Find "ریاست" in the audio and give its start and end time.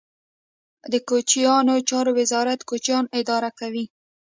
2.19-2.59